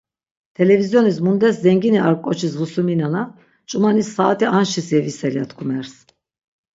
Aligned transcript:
T̆elevizyonis 0.55 1.17
mundes 1.25 1.55
zengini 1.65 1.99
ar 2.07 2.15
k̆oçis 2.23 2.53
vusiminana, 2.59 3.23
ç̆umani 3.69 4.03
saat̆i 4.15 4.45
anşiz 4.57 4.87
yevisel 4.95 5.33
ya 5.39 5.45
tkumers. 5.49 5.93